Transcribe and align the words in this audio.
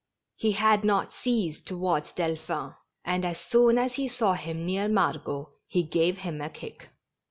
lie 0.41 0.49
had 0.53 0.83
not 0.83 1.13
ceased 1.13 1.67
to 1.67 1.77
watch 1.77 2.15
Delphin, 2.15 2.73
and 3.05 3.23
as 3.23 3.39
soon 3.39 3.77
as 3.77 3.93
he 3.93 4.07
saw 4.07 4.33
him 4.33 4.65
near 4.65 4.87
Margot, 4.89 5.51
he 5.67 5.83
gave 5.83 6.17
him 6.17 6.41
a 6.41 6.49
kick. 6.49 6.89